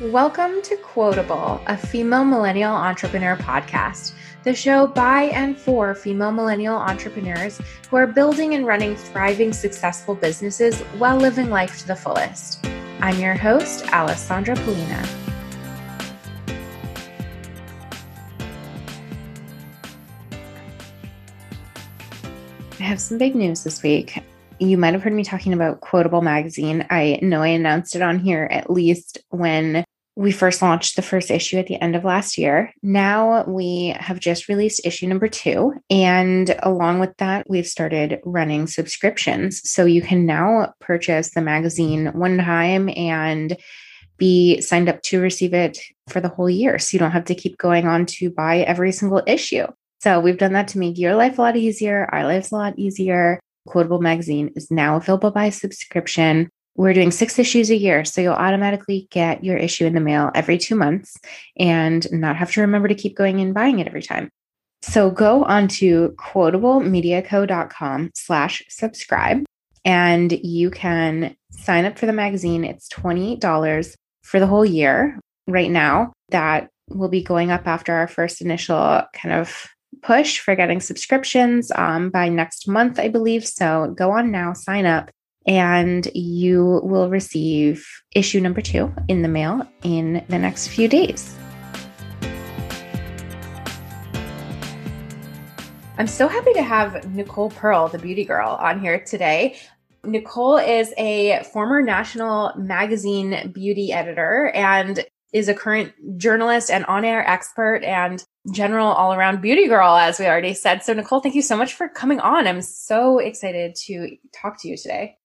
[0.00, 4.12] Welcome to Quotable, a female millennial entrepreneur podcast,
[4.44, 7.60] the show by and for female millennial entrepreneurs
[7.90, 12.64] who are building and running thriving, successful businesses while living life to the fullest.
[13.00, 15.04] I'm your host, Alessandra Polina.
[22.78, 24.22] I have some big news this week
[24.58, 26.86] you might have heard me talking about Quotable Magazine.
[26.90, 29.84] I know I announced it on here at least when
[30.16, 32.72] we first launched the first issue at the end of last year.
[32.82, 35.74] Now we have just released issue number two.
[35.90, 39.68] And along with that, we've started running subscriptions.
[39.70, 43.56] So you can now purchase the magazine one time and
[44.16, 46.80] be signed up to receive it for the whole year.
[46.80, 49.68] So you don't have to keep going on to buy every single issue.
[50.00, 52.76] So we've done that to make your life a lot easier, our lives a lot
[52.76, 53.38] easier.
[53.68, 56.48] Quotable Magazine is now available by subscription.
[56.74, 60.30] We're doing six issues a year, so you'll automatically get your issue in the mail
[60.34, 61.16] every two months
[61.58, 64.30] and not have to remember to keep going and buying it every time.
[64.80, 69.44] So go on to quotablemediaco.com slash subscribe
[69.84, 72.64] and you can sign up for the magazine.
[72.64, 76.12] It's $28 for the whole year right now.
[76.30, 79.68] That will be going up after our first initial kind of
[80.02, 83.46] push for getting subscriptions um, by next month, I believe.
[83.46, 85.10] So go on now, sign up,
[85.46, 91.34] and you will receive issue number two in the mail in the next few days.
[95.98, 99.58] I'm so happy to have Nicole Pearl, the beauty girl, on here today.
[100.04, 107.04] Nicole is a former national magazine beauty editor and is a current journalist and on
[107.04, 110.82] air expert and general all around beauty girl, as we already said.
[110.82, 112.46] So, Nicole, thank you so much for coming on.
[112.46, 115.16] I'm so excited to talk to you today.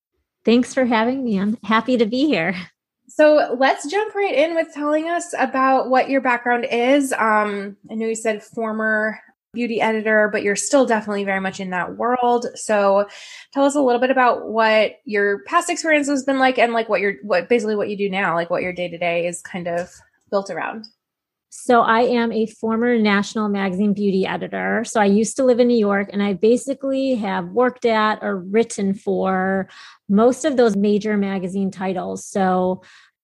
[0.46, 1.40] Thanks for having me.
[1.40, 2.56] I'm happy to be here.
[3.08, 7.14] So let's jump right in with telling us about what your background is.
[7.14, 9.20] Um, I know you said former
[9.54, 12.48] beauty editor, but you're still definitely very much in that world.
[12.56, 13.08] So
[13.54, 16.90] tell us a little bit about what your past experience has been like and like
[16.90, 19.42] what you're what basically what you do now, like what your day to day is
[19.42, 19.92] kind of
[20.32, 20.86] built around.
[21.56, 24.84] So I am a former national magazine beauty editor.
[24.86, 28.38] So I used to live in New York and I basically have worked at or
[28.38, 29.70] written for
[30.10, 32.26] most of those major magazine titles.
[32.26, 32.82] So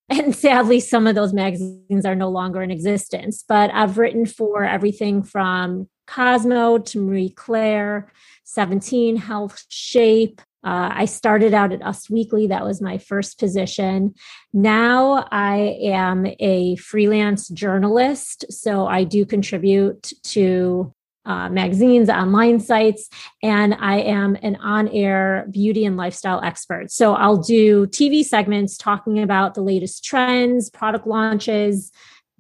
[0.10, 4.64] and sadly some of those magazines are no longer in existence, but I've written for
[4.64, 8.12] everything from Cosmo to Marie Claire,
[8.46, 12.48] 17 Health Shape, uh, I started out at Us Weekly.
[12.48, 14.14] That was my first position.
[14.52, 18.46] Now I am a freelance journalist.
[18.50, 20.94] So I do contribute to
[21.30, 23.08] uh, magazines, online sites,
[23.42, 26.92] and I am an on air beauty and lifestyle expert.
[26.92, 31.92] So I'll do TV segments talking about the latest trends, product launches,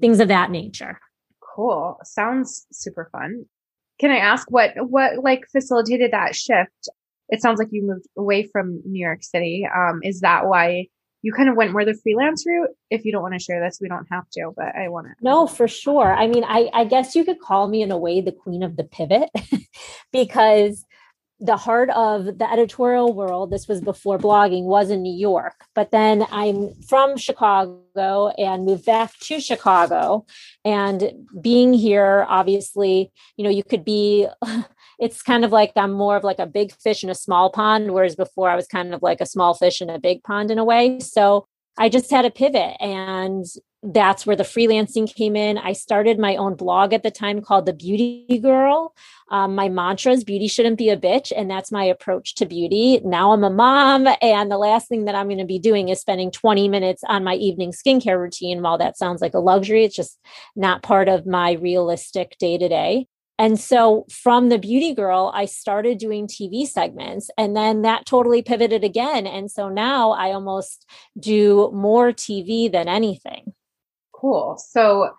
[0.02, 1.00] things of that nature.
[1.56, 2.00] Cool.
[2.04, 3.46] Sounds super fun.
[4.00, 6.90] Can I ask what what like facilitated that shift
[7.30, 9.68] it sounds like you moved away from New York City.
[9.74, 10.88] Um, is that why
[11.22, 12.70] you kind of went more the freelance route?
[12.90, 15.14] If you don't want to share this, we don't have to, but I want to.
[15.22, 16.14] No, for sure.
[16.14, 18.78] I mean, I, I guess you could call me in a way the queen of
[18.78, 19.30] the pivot
[20.12, 20.86] because
[21.42, 25.56] the heart of the editorial world, this was before blogging, was in New York.
[25.74, 30.26] But then I'm from Chicago and moved back to Chicago.
[30.66, 34.28] And being here, obviously, you know, you could be
[35.00, 37.92] it's kind of like I'm more of like a big fish in a small pond,
[37.94, 40.60] whereas before I was kind of like a small fish in a big pond in
[40.60, 41.00] a way.
[41.00, 41.46] So
[41.78, 43.46] I just had a pivot and
[43.82, 45.58] that's where the freelancing came in.
[45.58, 48.94] I started my own blog at the time called The Beauty Girl.
[49.32, 51.32] Um, my mantra is beauty shouldn't be a bitch.
[51.34, 53.00] And that's my approach to beauty.
[53.06, 54.08] Now I'm a mom.
[54.22, 57.24] And the last thing that I'm going to be doing is spending 20 minutes on
[57.24, 58.62] my evening skincare routine.
[58.62, 60.20] While that sounds like a luxury, it's just
[60.58, 63.08] not part of my realistic day to day.
[63.40, 68.42] And so from the beauty girl, I started doing TV segments and then that totally
[68.42, 69.26] pivoted again.
[69.26, 70.86] And so now I almost
[71.18, 73.54] do more TV than anything.
[74.14, 74.62] Cool.
[74.70, 75.12] So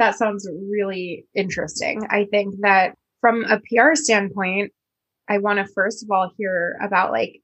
[0.00, 2.04] that sounds really interesting.
[2.10, 4.72] I think that from a PR standpoint,
[5.28, 7.40] I want to first of all hear about like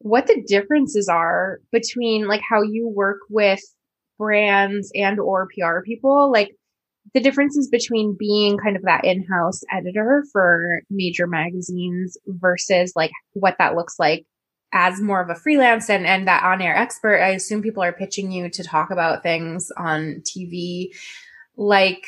[0.00, 3.60] what the differences are between like how you work with
[4.18, 6.30] brands and or PR people.
[6.30, 6.54] Like
[7.14, 13.56] the differences between being kind of that in-house editor for major magazines versus like what
[13.58, 14.24] that looks like
[14.72, 18.30] as more of a freelance and, and that on-air expert, I assume people are pitching
[18.30, 20.90] you to talk about things on TV.
[21.56, 22.06] Like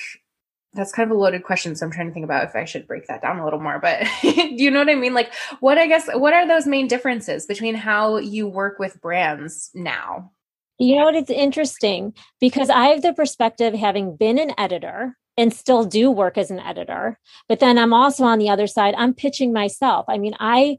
[0.75, 1.75] that's kind of a loaded question.
[1.75, 3.79] So I'm trying to think about if I should break that down a little more,
[3.81, 5.13] but do you know what I mean?
[5.13, 9.71] Like what I guess, what are those main differences between how you work with brands
[9.75, 10.31] now?
[10.79, 11.15] You know what?
[11.15, 16.37] It's interesting because I have the perspective having been an editor and still do work
[16.37, 17.19] as an editor.
[17.49, 20.07] But then I'm also on the other side, I'm pitching myself.
[20.09, 20.79] I mean, I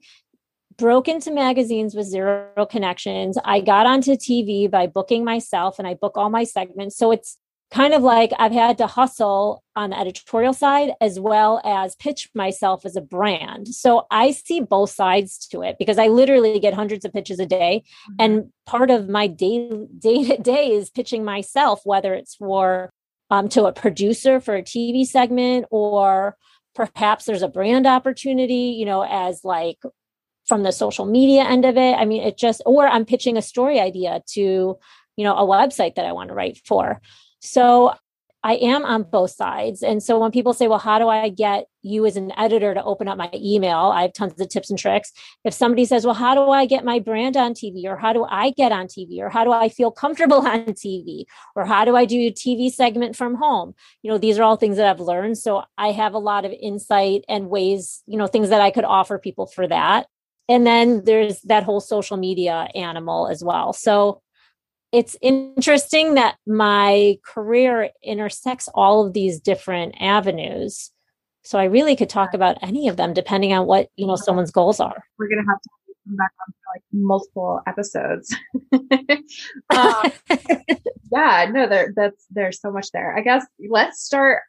[0.78, 3.38] broke into magazines with zero connections.
[3.44, 6.98] I got onto TV by booking myself and I book all my segments.
[6.98, 7.38] So it's
[7.73, 12.29] kind of like I've had to hustle on the editorial side as well as pitch
[12.35, 13.67] myself as a brand.
[13.69, 17.47] So I see both sides to it because I literally get hundreds of pitches a
[17.47, 17.83] day.
[18.11, 18.15] Mm-hmm.
[18.19, 22.91] And part of my day day to day is pitching myself, whether it's for
[23.31, 26.37] um, to a producer for a TV segment or
[26.75, 29.79] perhaps there's a brand opportunity, you know, as like
[30.45, 31.95] from the social media end of it.
[31.95, 34.77] I mean, it just, or I'm pitching a story idea to,
[35.15, 37.01] you know, a website that I want to write for.
[37.44, 37.94] So
[38.45, 39.84] I am on both sides.
[39.84, 42.84] And so when people say, well, how do I get you as an editor to
[42.84, 43.92] open up my email?
[43.94, 45.13] I have tons of tips and tricks.
[45.45, 47.86] If somebody says, well, how do I get my brand on TV?
[47.86, 49.19] Or how do I get on TV?
[49.19, 51.24] Or how do I feel comfortable on TV?
[51.56, 53.75] Or how do I do a TV segment from home?
[54.01, 55.38] You know, these are all things that I've learned.
[55.38, 58.86] So I have a lot of insight and ways, you know, things that I could
[58.86, 60.07] offer people for that.
[60.50, 63.72] And then there's that whole social media animal as well.
[63.74, 64.22] So
[64.94, 70.92] it's interesting that my career intersects all of these different avenues.
[71.42, 74.51] So I really could talk about any of them depending on what, you know, someone's
[74.51, 75.04] goals are.
[75.18, 75.69] We're going to have to
[76.07, 78.36] come back on for like multiple episodes.
[79.72, 80.12] um,
[81.12, 83.18] yeah, no, there, that's, there's so much there.
[83.18, 84.44] I guess let's start.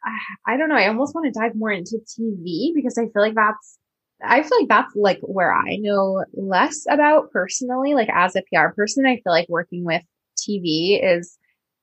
[0.45, 0.75] I don't know.
[0.75, 3.79] I almost want to dive more into TV because I feel like that's,
[4.23, 8.67] I feel like that's like where I know less about personally, like as a PR
[8.75, 10.03] person, I feel like working with
[10.47, 11.37] TV is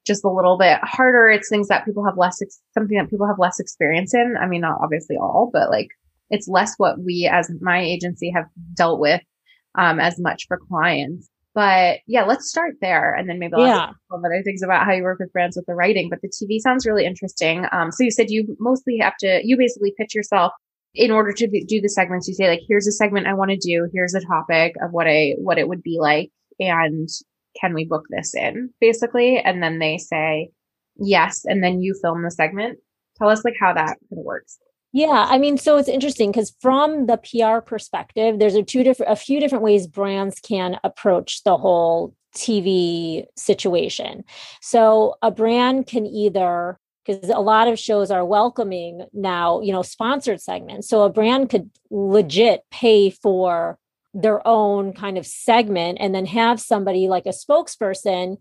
[0.07, 1.29] just a little bit harder.
[1.29, 4.37] It's things that people have less, ex- something that people have less experience in.
[4.41, 5.89] I mean, not obviously all, but like
[6.31, 9.21] it's less what we as my agency have dealt with,
[9.77, 11.29] um, as much for clients.
[11.55, 13.15] But yeah, let's start there.
[13.15, 13.91] And then maybe I'll yeah.
[14.11, 16.09] some other things about how you work with brands with the writing.
[16.09, 17.67] But the TV sounds really interesting.
[17.71, 20.53] Um, so you said you mostly have to, you basically pitch yourself
[20.95, 22.27] in order to do the segments.
[22.27, 23.89] You say like, here's a segment I want to do.
[23.93, 26.31] Here's a topic of what I, what it would be like.
[26.59, 27.09] And
[27.61, 29.39] can we book this in basically?
[29.39, 30.51] And then they say
[30.97, 31.45] yes.
[31.45, 32.79] And then you film the segment.
[33.19, 34.59] Tell us like how that kind of works.
[34.95, 39.11] Yeah, I mean, so it's interesting because from the PR perspective, there's a two different,
[39.11, 44.25] a few different ways brands can approach the whole TV situation.
[44.61, 49.83] So a brand can either because a lot of shows are welcoming now, you know,
[49.83, 50.89] sponsored segments.
[50.89, 53.79] So a brand could legit pay for
[54.15, 58.37] their own kind of segment and then have somebody like a spokesperson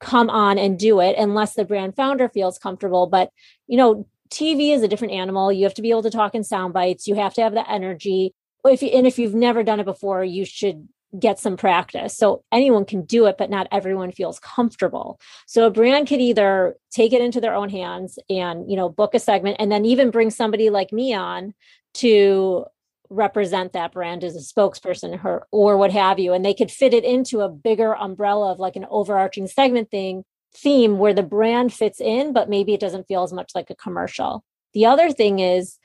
[0.00, 3.06] come on and do it unless the brand founder feels comfortable.
[3.06, 3.30] But
[3.66, 5.52] you know tv is a different animal.
[5.52, 7.06] You have to be able to talk in sound bites.
[7.06, 8.34] You have to have the energy.
[8.64, 10.88] If you, and if you've never done it before you should
[11.18, 12.16] get some practice.
[12.16, 15.20] So anyone can do it but not everyone feels comfortable.
[15.46, 19.14] So a brand could either take it into their own hands and you know book
[19.14, 21.54] a segment and then even bring somebody like me on
[21.94, 22.64] to
[23.12, 26.32] represent that brand as a spokesperson her or what have you.
[26.32, 30.24] And they could fit it into a bigger umbrella of like an overarching segment thing
[30.54, 33.74] theme where the brand fits in but maybe it doesn't feel as much like a
[33.74, 34.44] commercial.
[34.74, 35.78] The other thing is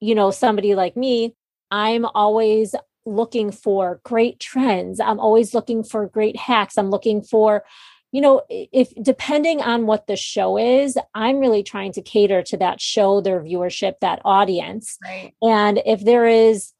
[0.00, 1.34] you know somebody like me
[1.70, 2.74] i'm always
[3.04, 5.00] looking for great trends.
[5.00, 6.78] I'm always looking for great hacks.
[6.78, 7.64] I'm looking for
[8.12, 12.56] you know if depending on what the show is i'm really trying to cater to
[12.56, 14.98] that show their viewership that audience.
[15.04, 15.32] Right.
[15.42, 16.72] and if there is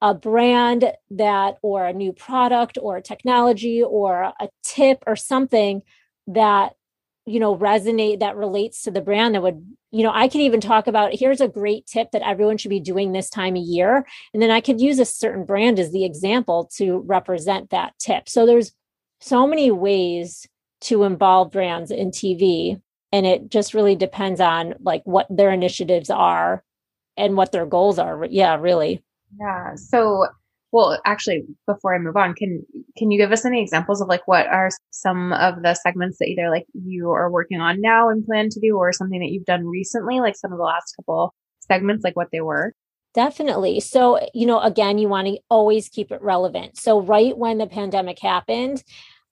[0.00, 5.82] a brand that or a new product or a technology or a tip or something
[6.26, 6.74] that
[7.26, 10.60] you know resonate that relates to the brand that would you know i can even
[10.60, 14.06] talk about here's a great tip that everyone should be doing this time of year.
[14.34, 18.28] And then i could use a certain brand as the example to represent that tip.
[18.28, 18.72] So there's
[19.20, 20.46] so many ways
[20.84, 22.80] to involve brands in TV.
[23.12, 26.64] And it just really depends on like what their initiatives are
[27.16, 28.26] and what their goals are.
[28.30, 29.02] Yeah, really.
[29.38, 29.74] Yeah.
[29.76, 30.26] So
[30.74, 32.64] well, actually, before I move on, can
[32.98, 36.26] can you give us any examples of like what are some of the segments that
[36.26, 39.44] either like you are working on now and plan to do, or something that you've
[39.44, 42.74] done recently, like some of the last couple segments, like what they were?
[43.14, 43.78] Definitely.
[43.78, 46.76] So, you know, again, you want to always keep it relevant.
[46.76, 48.82] So, right when the pandemic happened,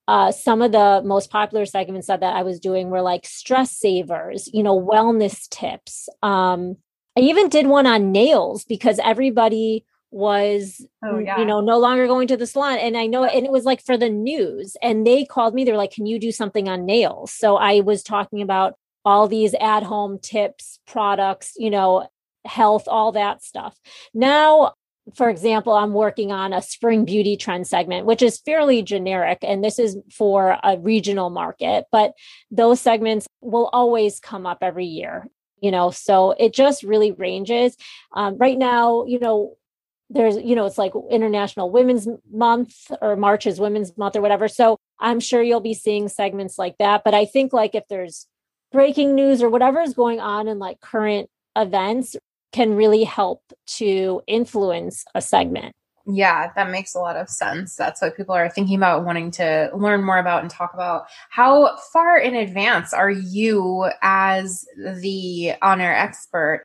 [0.09, 3.71] uh, some of the most popular segments that, that I was doing were like stress
[3.71, 6.09] savers, you know, wellness tips.
[6.23, 6.77] Um,
[7.17, 11.39] I even did one on nails because everybody was oh, yeah.
[11.39, 12.79] you know no longer going to the salon.
[12.79, 14.77] And i know and it was like for the news.
[14.83, 17.33] And they called me they're like can you do something on nails?
[17.33, 22.07] So i was talking about all these at home tips products you know
[22.45, 23.79] health all that stuff.
[24.13, 24.75] Now
[25.15, 29.63] for example, I'm working on a spring beauty trend segment, which is fairly generic, and
[29.63, 32.15] this is for a regional market, but
[32.51, 35.27] those segments will always come up every year,
[35.61, 37.77] you know, so it just really ranges.
[38.15, 39.57] Um, right now, you know,
[40.09, 44.47] there's, you know, it's like International Women's Month or March is Women's Month or whatever.
[44.47, 47.03] So I'm sure you'll be seeing segments like that.
[47.03, 48.27] But I think like if there's
[48.71, 52.17] breaking news or whatever is going on in like current events,
[52.53, 55.75] can really help to influence a segment.
[56.07, 57.77] Yeah, that makes a lot of sense.
[57.77, 61.05] That's what people are thinking about wanting to learn more about and talk about.
[61.31, 66.65] How far in advance are you as the on-air expert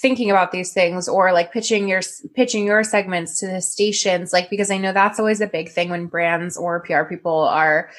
[0.00, 2.00] thinking about these things or like pitching your
[2.34, 5.90] pitching your segments to the stations like because I know that's always a big thing
[5.90, 7.90] when brands or PR people are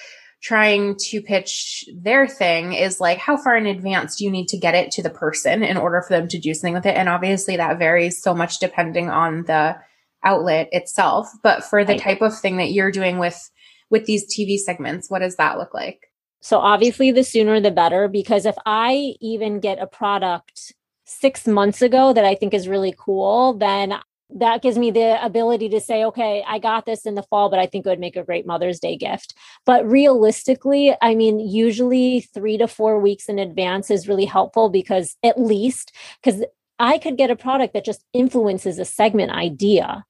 [0.42, 4.58] trying to pitch their thing is like how far in advance do you need to
[4.58, 6.96] get it to the person in order for them to do something with it?
[6.96, 9.76] And obviously that varies so much depending on the
[10.24, 11.30] outlet itself.
[11.44, 13.50] But for the type of thing that you're doing with
[13.90, 16.12] with these TV segments what does that look like?
[16.42, 20.74] So obviously the sooner the better because if i even get a product
[21.06, 23.96] 6 months ago that i think is really cool then
[24.36, 27.58] that gives me the ability to say, okay, I got this in the fall, but
[27.58, 29.34] I think it would make a great Mother's Day gift.
[29.66, 35.16] But realistically, I mean, usually three to four weeks in advance is really helpful because
[35.24, 36.44] at least, because
[36.80, 40.06] I could get a product that just influences a segment idea.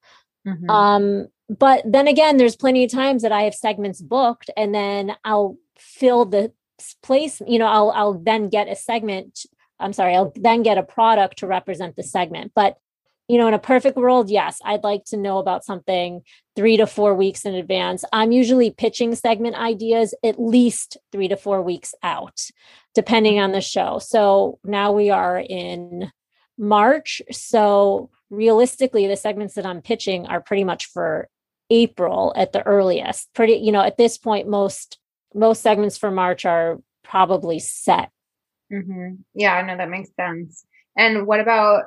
[0.47, 0.69] Mm-hmm.
[0.69, 5.15] Um, but then again, there's plenty of times that I have segments booked and then
[5.23, 6.51] I'll fill the
[7.03, 9.45] place, you know, I'll I'll then get a segment.
[9.79, 12.53] I'm sorry, I'll then get a product to represent the segment.
[12.55, 12.77] But
[13.27, 16.21] you know, in a perfect world, yes, I'd like to know about something
[16.55, 18.05] three to four weeks in advance.
[18.13, 22.41] I'm usually pitching segment ideas at least three to four weeks out,
[22.93, 23.99] depending on the show.
[23.99, 26.11] So now we are in
[26.57, 27.21] March.
[27.31, 31.27] So realistically, the segments that I'm pitching are pretty much for
[31.71, 33.33] April at the earliest.
[33.33, 34.99] Pretty, you know, at this point, most
[35.33, 38.09] most segments for March are probably set.
[38.71, 39.15] Mm-hmm.
[39.33, 40.65] Yeah, I know that makes sense.
[40.97, 41.83] And what about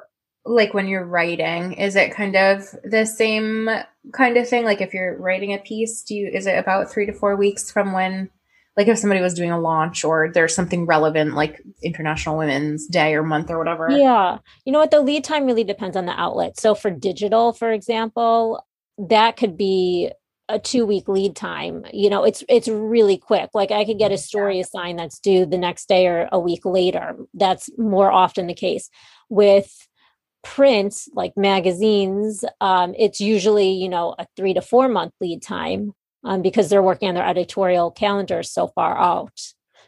[0.49, 3.69] like when you're writing is it kind of the same
[4.13, 4.65] kind of thing?
[4.65, 7.71] Like if you're writing a piece do you is it about three to four weeks
[7.71, 8.31] from when
[8.77, 13.15] like if somebody was doing a launch or there's something relevant like international women's day
[13.15, 13.89] or month or whatever?
[13.91, 14.39] Yeah.
[14.65, 14.91] You know what?
[14.91, 16.59] The lead time really depends on the outlet.
[16.59, 18.65] So for digital for example
[18.97, 20.11] that could be
[20.49, 21.85] a two week lead time.
[21.93, 23.51] You know it's it's really quick.
[23.53, 26.65] Like i could get a story assigned that's due the next day or a week
[26.65, 27.17] later.
[27.35, 28.89] That's more often the case.
[29.29, 29.88] With
[30.45, 35.93] print like magazines um, it's usually you know a three to four month lead time
[36.25, 39.41] um, because they're working on their editorial calendar so far out.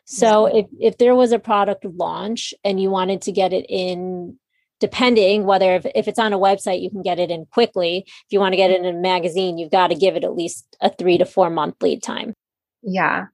[0.04, 4.38] So if, if there was a product launch and you wanted to get it in
[4.80, 8.04] depending whether if, if it's on a website you can get it in quickly.
[8.06, 10.34] If you want to get it in a magazine you've got to give it at
[10.34, 12.34] least a three to four month lead time.
[12.82, 13.26] Yeah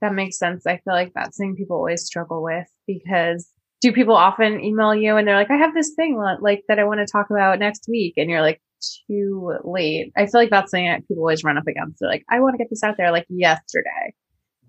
[0.00, 0.66] that makes sense.
[0.66, 3.48] I feel like that's something people always struggle with because
[3.80, 6.84] do people often email you and they're like, I have this thing like that I
[6.84, 8.14] want to talk about next week.
[8.16, 8.60] And you're like,
[9.06, 10.12] too late.
[10.16, 12.00] I feel like that's something that people always run up against.
[12.00, 14.14] They're like, I want to get this out there like yesterday,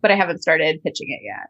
[0.01, 1.49] but I haven't started pitching it yet.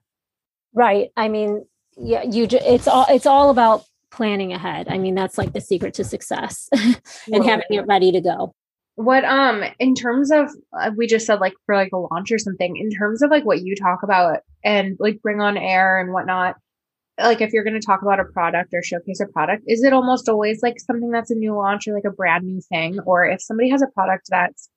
[0.73, 1.09] Right.
[1.17, 1.65] I mean,
[1.97, 4.87] yeah, you, it's all, it's all about planning ahead.
[4.89, 6.69] I mean, that's like the secret to success
[7.33, 8.53] and having it ready to go.
[8.95, 10.49] What, um, in terms of,
[10.79, 13.45] uh, we just said like for like a launch or something, in terms of like
[13.45, 16.55] what you talk about and like bring on air and whatnot,
[17.23, 19.93] like if you're going to talk about a product or showcase a product, is it
[19.93, 22.99] almost always like something that's a new launch or like a brand new thing?
[23.05, 24.69] Or if somebody has a product that's,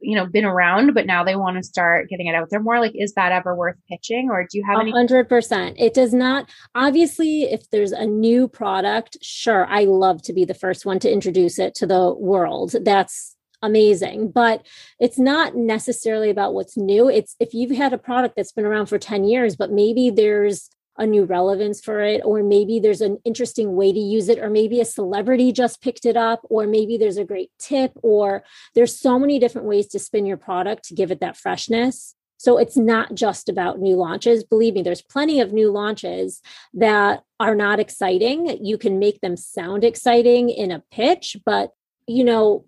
[0.00, 2.78] you know, been around, but now they want to start getting it out there more,
[2.78, 4.28] like, is that ever worth pitching?
[4.30, 4.92] Or do you have any?
[4.92, 5.74] 100%.
[5.76, 6.48] It does not.
[6.74, 11.12] Obviously, if there's a new product, sure, I love to be the first one to
[11.12, 12.74] introduce it to the world.
[12.82, 14.64] That's amazing but
[15.00, 18.86] it's not necessarily about what's new it's if you've had a product that's been around
[18.86, 23.18] for 10 years but maybe there's a new relevance for it, or maybe there's an
[23.24, 26.96] interesting way to use it, or maybe a celebrity just picked it up, or maybe
[26.96, 28.42] there's a great tip, or
[28.74, 32.14] there's so many different ways to spin your product to give it that freshness.
[32.36, 34.44] So it's not just about new launches.
[34.44, 36.40] Believe me, there's plenty of new launches
[36.74, 38.58] that are not exciting.
[38.64, 41.72] You can make them sound exciting in a pitch, but
[42.06, 42.64] you know,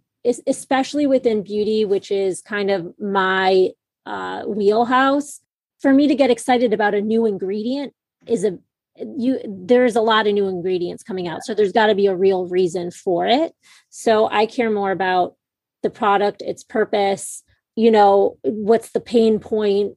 [0.47, 3.71] especially within beauty, which is kind of my
[4.07, 5.41] uh, wheelhouse,
[5.79, 7.95] for me to get excited about a new ingredient
[8.27, 8.59] is a
[8.97, 11.43] you there's a lot of new ingredients coming out.
[11.45, 13.55] So there's got to be a real reason for it.
[13.89, 15.37] So i care more about
[15.83, 17.43] the product its purpose
[17.75, 19.97] you know what's the pain point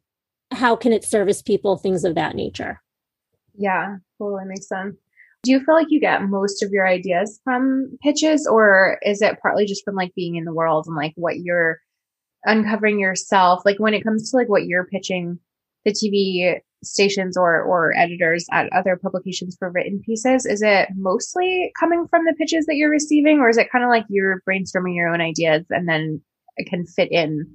[0.52, 2.82] how can it service people things of that nature.
[3.56, 4.96] Yeah totally makes sense.
[5.44, 9.40] Do you feel like you get most of your ideas from pitches or is it
[9.42, 11.80] partly just from like being in the world and like what you're
[12.46, 13.64] uncovering yourself?
[13.66, 15.40] Like when it comes to like what you're pitching
[15.84, 21.72] the TV stations or or editors at other publications for written pieces, is it mostly
[21.80, 24.96] coming from the pitches that you're receiving or is it kind of like you're brainstorming
[24.96, 26.22] your own ideas and then
[26.58, 27.48] it can fit in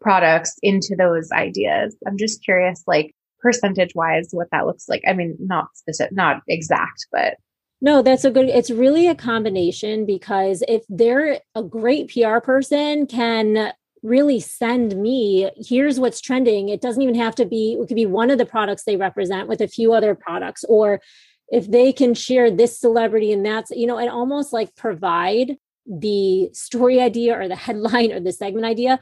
[0.00, 1.96] products into those ideas?
[2.06, 5.02] I'm just curious like percentage wise what that looks like.
[5.06, 7.34] I mean, not specific, not exact, but
[7.80, 13.06] no, that's a good it's really a combination because if they're a great PR person
[13.06, 13.72] can
[14.06, 16.68] really send me here's what's trending.
[16.68, 19.48] It doesn't even have to be it could be one of the products they represent
[19.48, 21.00] with a few other products or
[21.48, 26.50] if they can share this celebrity and that's you know and almost like provide the
[26.52, 29.00] story idea or the headline or the segment idea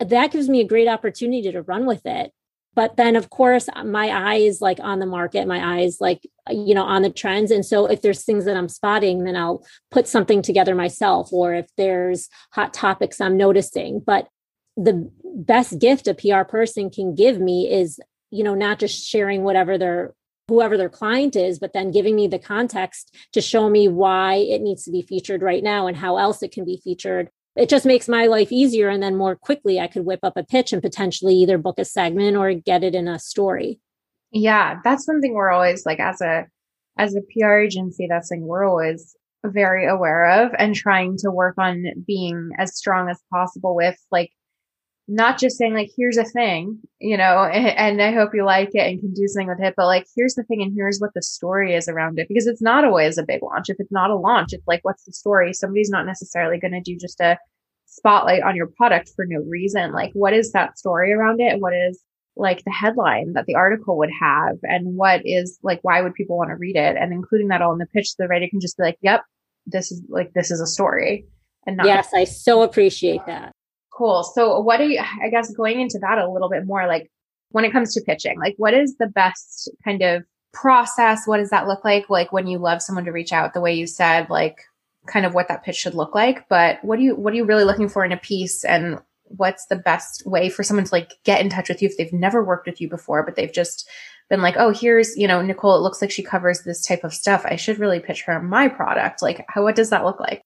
[0.00, 2.32] that gives me a great opportunity to run with it.
[2.74, 6.74] But then of course uh, my eyes like on the market my eyes like you
[6.74, 7.50] know on the trends.
[7.50, 11.54] And so if there's things that i'm spotting then i'll put something together myself or
[11.54, 14.00] if there's hot topics i'm noticing.
[14.00, 14.28] But
[14.78, 19.42] the best gift a pr person can give me is you know not just sharing
[19.42, 20.14] whatever their
[20.46, 24.62] whoever their client is but then giving me the context to show me why it
[24.62, 27.28] needs to be featured right now and how else it can be featured.
[27.56, 30.44] It just makes my life easier and then more quickly i could whip up a
[30.44, 33.80] pitch and potentially either book a segment or get it in a story.
[34.30, 36.46] Yeah that's something we're always like as a
[36.96, 41.54] as a pr agency that's something we're always very aware of and trying to work
[41.58, 44.30] on being as strong as possible with like
[45.10, 47.66] not just saying like here's a thing you know and,
[48.00, 50.34] and, i hope you like it and can do something with it but like here's
[50.34, 53.22] the thing and here's what the story is around it because it's not always a
[53.22, 53.68] big launch.
[53.68, 55.52] If it's not a launch it's like what's the story?
[55.52, 57.38] Somebody's not necessarily going to do just a
[57.86, 59.92] spotlight on your product for no reason.
[59.92, 61.60] Like what is that story around it?
[61.60, 62.02] What is
[62.36, 64.56] like the headline that the article would have?
[64.62, 66.96] And what is like why would people want to read it?
[66.96, 69.22] And including that all in the pitch so the writer can just be like yep
[69.66, 71.26] this is like this is a story
[71.66, 73.52] and not yes i so appreciate that
[73.98, 74.22] Cool.
[74.22, 77.10] So what do you, I guess going into that a little bit more, like
[77.50, 81.26] when it comes to pitching, like what is the best kind of process?
[81.26, 82.08] What does that look like?
[82.08, 84.60] Like when you love someone to reach out the way you said, like
[85.08, 86.48] kind of what that pitch should look like.
[86.48, 88.64] But what do you, what are you really looking for in a piece?
[88.64, 91.96] And what's the best way for someone to like get in touch with you if
[91.96, 93.88] they've never worked with you before, but they've just
[94.30, 97.12] been like, oh, here's, you know, Nicole, it looks like she covers this type of
[97.12, 97.44] stuff.
[97.44, 99.22] I should really pitch her my product.
[99.22, 100.42] Like, how, what does that look like?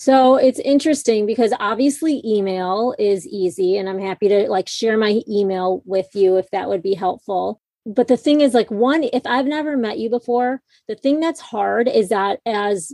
[0.00, 5.22] So it's interesting because obviously email is easy and I'm happy to like share my
[5.28, 7.60] email with you if that would be helpful.
[7.84, 11.40] But the thing is like one if I've never met you before, the thing that's
[11.40, 12.92] hard is that as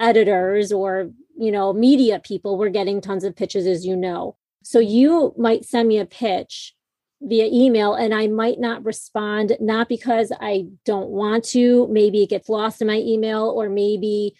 [0.00, 4.38] editors or you know media people we're getting tons of pitches as you know.
[4.64, 6.74] So you might send me a pitch
[7.20, 12.30] via email and I might not respond not because I don't want to, maybe it
[12.30, 14.34] gets lost in my email or maybe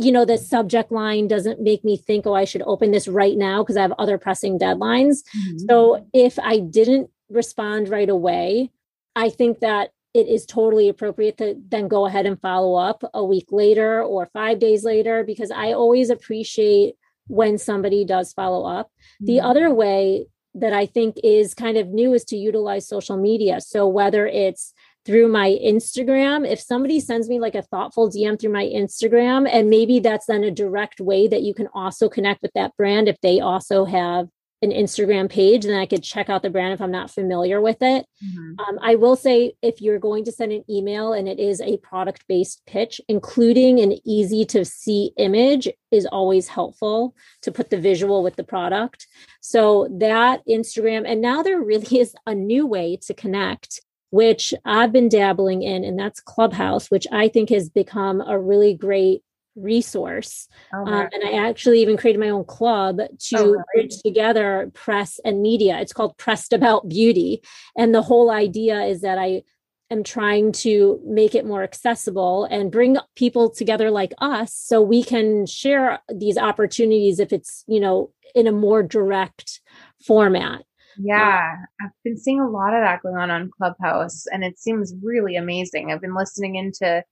[0.00, 3.36] you know, the subject line doesn't make me think, oh, I should open this right
[3.36, 5.18] now because I have other pressing deadlines.
[5.36, 5.58] Mm-hmm.
[5.68, 8.70] So if I didn't respond right away,
[9.14, 13.24] I think that it is totally appropriate to then go ahead and follow up a
[13.24, 16.96] week later or five days later because I always appreciate
[17.28, 18.88] when somebody does follow up.
[18.88, 19.26] Mm-hmm.
[19.26, 23.60] The other way that I think is kind of new is to utilize social media.
[23.60, 26.46] So whether it's through my Instagram.
[26.46, 30.44] If somebody sends me like a thoughtful DM through my Instagram, and maybe that's then
[30.44, 34.28] a direct way that you can also connect with that brand if they also have
[34.62, 37.80] an Instagram page, then I could check out the brand if I'm not familiar with
[37.80, 38.04] it.
[38.22, 38.60] Mm-hmm.
[38.60, 41.78] Um, I will say if you're going to send an email and it is a
[41.78, 47.80] product based pitch, including an easy to see image is always helpful to put the
[47.80, 49.06] visual with the product.
[49.40, 54.92] So that Instagram, and now there really is a new way to connect which I've
[54.92, 59.22] been dabbling in, and that's Clubhouse, which I think has become a really great
[59.56, 60.48] resource.
[60.72, 65.20] Oh, um, and I actually even created my own club to oh, bridge together press
[65.24, 65.78] and media.
[65.80, 67.42] It's called Pressed About Beauty.
[67.76, 69.42] And the whole idea is that I
[69.90, 75.02] am trying to make it more accessible and bring people together like us so we
[75.02, 79.60] can share these opportunities if it's, you know, in a more direct
[80.06, 80.64] format.
[80.96, 84.58] Yeah, um, I've been seeing a lot of that going on on Clubhouse and it
[84.58, 85.92] seems really amazing.
[85.92, 87.04] I've been listening into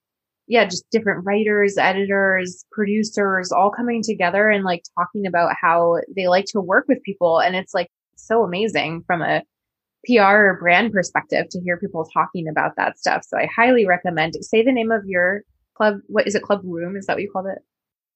[0.49, 6.29] yeah, just different writers, editors, producers all coming together and like talking about how they
[6.29, 9.43] like to work with people and it's like so amazing from a
[10.07, 13.25] PR or brand perspective to hear people talking about that stuff.
[13.27, 15.43] So I highly recommend say the name of your
[15.77, 15.99] club.
[16.09, 16.43] What is it?
[16.43, 16.97] Club room?
[16.97, 17.59] Is that what you called it?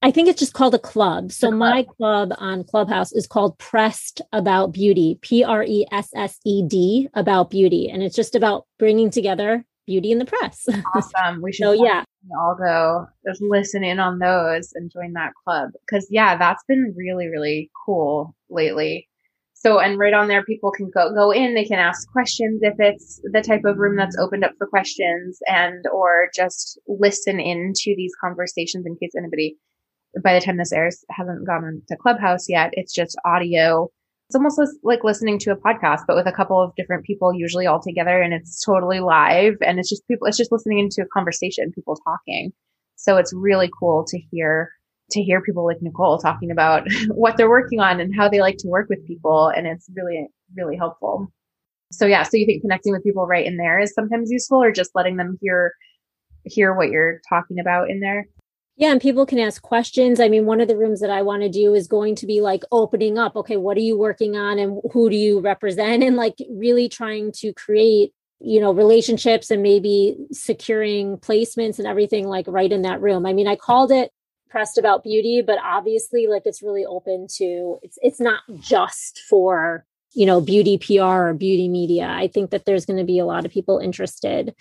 [0.02, 1.30] I think it's just called a club.
[1.30, 1.58] So club.
[1.58, 6.66] my club on Clubhouse is called Pressed About Beauty, P R E S S E
[6.66, 7.88] D About Beauty.
[7.88, 10.66] And it's just about bringing together Beauty in the Press.
[10.94, 11.40] awesome.
[11.40, 12.02] We should so, yeah.
[12.36, 15.70] all go just listen in on those and join that club.
[15.88, 19.08] Cause yeah, that's been really, really cool lately.
[19.54, 22.74] So, and right on there, people can go, go in, they can ask questions if
[22.80, 27.94] it's the type of room that's opened up for questions and, or just listen into
[27.96, 29.56] these conversations in case anybody,
[30.22, 32.70] by the time this airs, hasn't gone to Clubhouse yet.
[32.72, 33.88] It's just audio
[34.32, 37.66] it's almost like listening to a podcast, but with a couple of different people, usually
[37.66, 39.56] all together, and it's totally live.
[39.60, 42.50] And it's just people, it's just listening into a conversation, people talking.
[42.96, 44.70] So it's really cool to hear
[45.10, 48.56] to hear people like Nicole talking about what they're working on and how they like
[48.60, 51.30] to work with people, and it's really really helpful.
[51.90, 54.72] So yeah, so you think connecting with people right in there is sometimes useful, or
[54.72, 55.74] just letting them hear
[56.44, 58.26] hear what you're talking about in there?
[58.82, 60.18] Yeah, and people can ask questions.
[60.18, 62.40] I mean, one of the rooms that I want to do is going to be
[62.40, 66.02] like opening up, okay, what are you working on and who do you represent?
[66.02, 72.26] And like really trying to create, you know, relationships and maybe securing placements and everything
[72.26, 73.24] like right in that room.
[73.24, 74.10] I mean, I called it
[74.50, 79.86] pressed about beauty, but obviously like it's really open to it's it's not just for
[80.14, 83.24] you know beauty pr or beauty media i think that there's going to be a
[83.24, 84.54] lot of people interested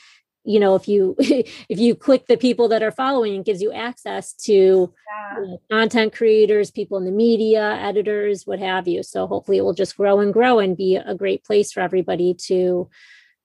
[0.43, 3.71] you know if you if you click the people that are following it gives you
[3.71, 5.41] access to yeah.
[5.41, 9.61] you know, content creators people in the media editors what have you so hopefully it
[9.61, 12.89] will just grow and grow and be a great place for everybody to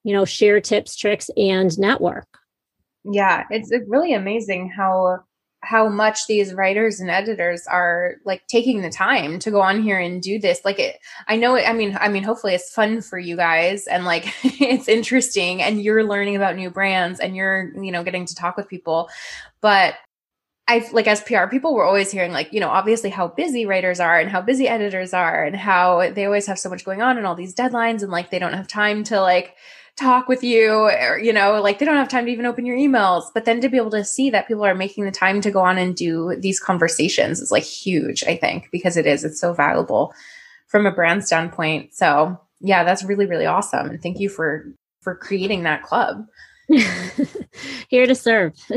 [0.04, 2.28] you know share tips tricks and network
[3.04, 5.18] yeah it's really amazing how
[5.62, 9.98] how much these writers and editors are like taking the time to go on here
[9.98, 10.60] and do this.
[10.64, 13.86] Like it i know it, i mean i mean hopefully it's fun for you guys
[13.86, 18.26] and like it's interesting and you're learning about new brands and you're you know getting
[18.26, 19.08] to talk with people.
[19.60, 19.94] But
[20.68, 24.00] I like as PR people, we're always hearing like, you know, obviously how busy writers
[24.00, 27.16] are and how busy editors are and how they always have so much going on
[27.16, 29.54] and all these deadlines and like they don't have time to like
[29.96, 32.76] talk with you or you know like they don't have time to even open your
[32.76, 35.50] emails but then to be able to see that people are making the time to
[35.50, 39.40] go on and do these conversations is like huge i think because it is it's
[39.40, 40.12] so valuable
[40.66, 41.94] from a brand standpoint.
[41.94, 44.66] So yeah that's really really awesome and thank you for
[45.00, 46.26] for creating that club.
[47.88, 48.54] Here to serve.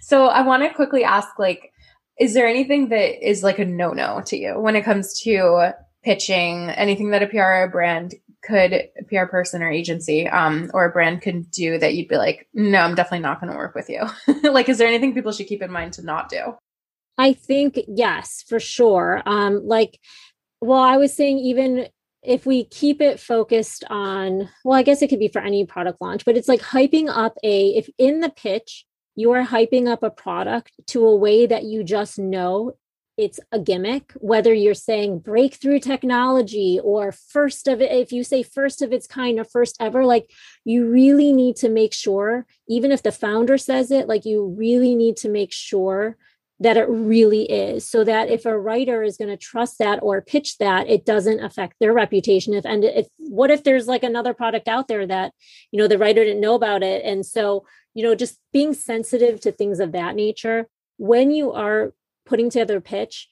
[0.00, 1.72] So i want to quickly ask like
[2.20, 6.70] is there anything that is like a no-no to you when it comes to pitching
[6.70, 11.22] anything that a PR brand could a PR person or agency um, or a brand
[11.22, 14.02] could do that you'd be like, no, I'm definitely not going to work with you?
[14.50, 16.56] like, is there anything people should keep in mind to not do?
[17.18, 19.22] I think yes, for sure.
[19.26, 20.00] Um, like,
[20.60, 21.88] well, I was saying even
[22.22, 26.00] if we keep it focused on, well, I guess it could be for any product
[26.00, 30.02] launch, but it's like hyping up a, if in the pitch, you are hyping up
[30.02, 32.72] a product to a way that you just know
[33.22, 38.42] it's a gimmick whether you're saying breakthrough technology or first of it if you say
[38.42, 40.30] first of its kind or first ever like
[40.64, 44.94] you really need to make sure even if the founder says it like you really
[44.94, 46.16] need to make sure
[46.62, 50.20] that it really is so that if a writer is going to trust that or
[50.22, 52.54] pitch that it doesn't affect their reputation.
[52.54, 55.32] If and if what if there's like another product out there that
[55.72, 57.04] you know the writer didn't know about it?
[57.04, 61.92] And so you know just being sensitive to things of that nature when you are
[62.24, 63.28] putting together a pitch,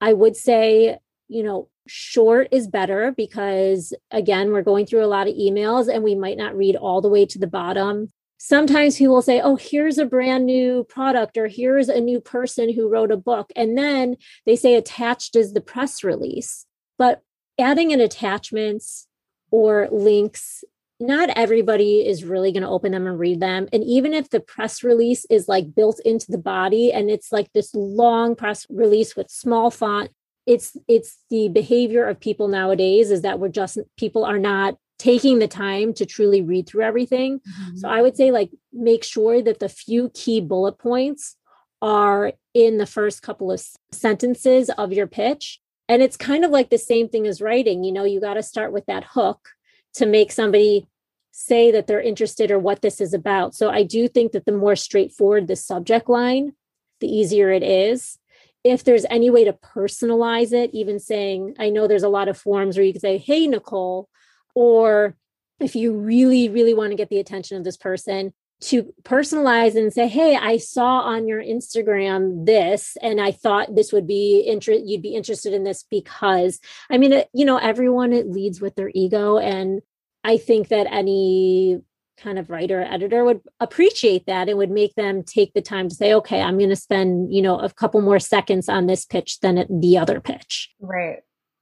[0.00, 0.98] I would say,
[1.28, 6.04] you know, short is better because again, we're going through a lot of emails and
[6.04, 8.12] we might not read all the way to the bottom.
[8.38, 12.72] Sometimes people will say, Oh, here's a brand new product, or here's a new person
[12.72, 13.52] who wrote a book.
[13.54, 16.64] And then they say attached is the press release.
[16.96, 17.22] But
[17.58, 19.06] adding in attachments
[19.50, 20.64] or links
[21.00, 23.68] not everybody is really going to open them and read them.
[23.72, 27.52] And even if the press release is like built into the body and it's like
[27.52, 30.10] this long press release with small font,
[30.46, 35.38] it's it's the behavior of people nowadays is that we're just people are not taking
[35.38, 37.38] the time to truly read through everything.
[37.38, 37.76] Mm-hmm.
[37.76, 41.36] So I would say like make sure that the few key bullet points
[41.80, 45.60] are in the first couple of sentences of your pitch.
[45.88, 48.42] And it's kind of like the same thing as writing, you know, you got to
[48.42, 49.48] start with that hook
[49.94, 50.86] to make somebody
[51.32, 53.54] say that they're interested or what this is about.
[53.54, 56.52] So I do think that the more straightforward the subject line,
[57.00, 58.18] the easier it is.
[58.62, 62.36] If there's any way to personalize it, even saying, I know there's a lot of
[62.36, 64.08] forms where you can say, Hey, Nicole,
[64.54, 65.16] or
[65.60, 69.92] if you really, really want to get the attention of this person, to personalize and
[69.92, 74.84] say, "Hey, I saw on your Instagram this, and I thought this would be interest.
[74.86, 78.74] You'd be interested in this because." I mean, it, you know, everyone it leads with
[78.76, 79.80] their ego, and
[80.24, 81.80] I think that any
[82.20, 85.94] kind of writer editor would appreciate that and would make them take the time to
[85.94, 89.40] say okay i'm going to spend you know a couple more seconds on this pitch
[89.40, 91.20] than the other pitch right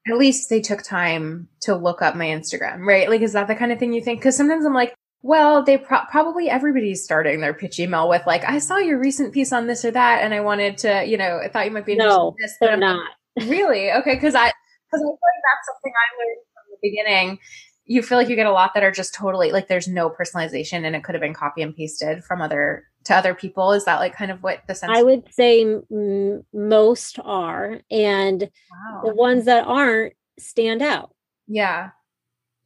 [0.08, 3.54] at least they took time to look up my instagram right like is that the
[3.54, 7.40] kind of thing you think because sometimes i'm like Well, they pro- probably everybody's starting
[7.40, 10.32] their pitch email with like, "I saw your recent piece on this or that, and
[10.32, 12.76] I wanted to, you know, I thought you might be interested no, in this." They're
[12.76, 13.10] not
[13.46, 17.38] really okay because I because I feel like that's something I learned from the beginning.
[17.84, 20.84] You feel like you get a lot that are just totally like there's no personalization,
[20.84, 23.72] and it could have been copy and pasted from other to other people.
[23.72, 24.92] Is that like kind of what the sense?
[24.94, 29.02] I would say m- most are, and wow.
[29.04, 31.14] the ones that aren't stand out.
[31.48, 31.90] Yeah,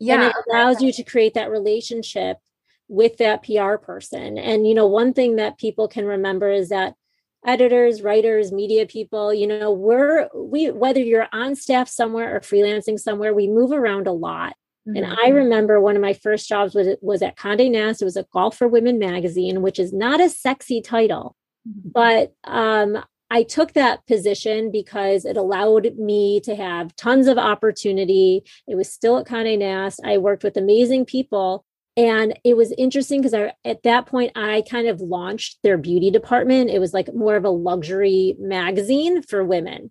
[0.03, 2.39] yeah and it allows you to create that relationship
[2.89, 6.95] with that pr person and you know one thing that people can remember is that
[7.47, 12.99] editors writers media people you know we're we whether you're on staff somewhere or freelancing
[12.99, 14.55] somewhere we move around a lot
[14.87, 14.97] mm-hmm.
[14.97, 18.17] and i remember one of my first jobs was was at conde nast it was
[18.17, 21.37] a golf for women magazine which is not a sexy title
[21.69, 21.89] mm-hmm.
[21.93, 23.03] but um
[23.33, 28.45] I took that position because it allowed me to have tons of opportunity.
[28.69, 30.01] It was still at Conde Nast.
[30.05, 31.65] I worked with amazing people.
[31.97, 36.11] And it was interesting because I at that point I kind of launched their beauty
[36.11, 36.69] department.
[36.69, 39.91] It was like more of a luxury magazine for women.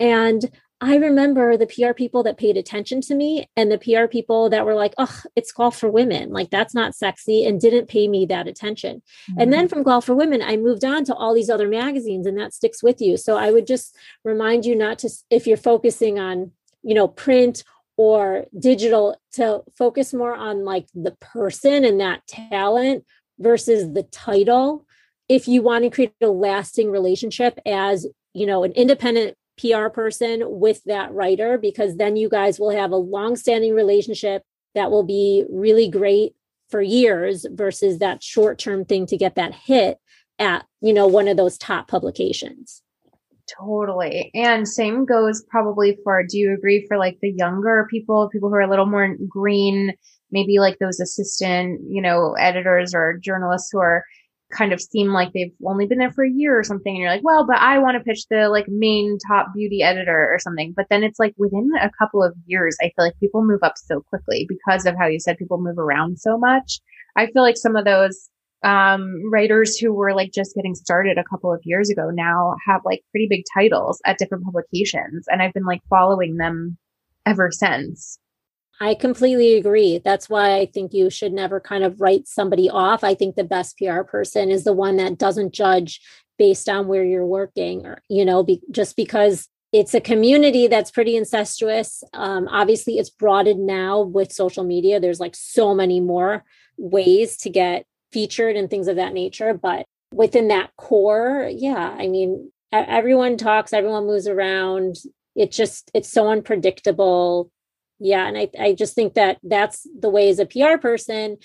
[0.00, 0.50] And
[0.82, 4.64] I remember the PR people that paid attention to me and the PR people that
[4.64, 6.30] were like, oh, it's golf for women.
[6.30, 9.02] Like, that's not sexy and didn't pay me that attention.
[9.30, 9.40] Mm-hmm.
[9.40, 9.74] And then mm-hmm.
[9.74, 12.82] from Golf for Women, I moved on to all these other magazines and that sticks
[12.82, 13.18] with you.
[13.18, 17.62] So I would just remind you not to, if you're focusing on, you know, print
[17.98, 23.04] or digital, to focus more on like the person and that talent
[23.38, 24.86] versus the title.
[25.28, 30.42] If you want to create a lasting relationship as, you know, an independent PR person
[30.46, 34.42] with that writer because then you guys will have a long-standing relationship
[34.74, 36.34] that will be really great
[36.70, 39.98] for years versus that short-term thing to get that hit
[40.38, 42.82] at, you know, one of those top publications.
[43.58, 44.30] Totally.
[44.34, 48.54] And same goes probably for do you agree for like the younger people, people who
[48.54, 49.92] are a little more green,
[50.30, 54.04] maybe like those assistant, you know, editors or journalists who are
[54.50, 56.94] kind of seem like they've only been there for a year or something.
[56.94, 60.28] And you're like, well, but I want to pitch the like main top beauty editor
[60.32, 60.72] or something.
[60.76, 63.74] But then it's like within a couple of years, I feel like people move up
[63.76, 66.80] so quickly because of how you said people move around so much.
[67.16, 68.28] I feel like some of those
[68.62, 72.82] um, writers who were like just getting started a couple of years ago now have
[72.84, 75.26] like pretty big titles at different publications.
[75.28, 76.76] And I've been like following them
[77.26, 78.18] ever since.
[78.82, 79.98] I completely agree.
[79.98, 83.04] That's why I think you should never kind of write somebody off.
[83.04, 86.00] I think the best PR person is the one that doesn't judge
[86.38, 90.90] based on where you're working or, you know, be, just because it's a community that's
[90.90, 92.02] pretty incestuous.
[92.14, 94.98] Um, obviously, it's broadened now with social media.
[94.98, 96.44] There's like so many more
[96.78, 99.52] ways to get featured and things of that nature.
[99.52, 104.96] But within that core, yeah, I mean, everyone talks, everyone moves around.
[105.36, 107.50] It just, it's so unpredictable
[108.00, 111.36] yeah and I, I just think that that's the way as a pr person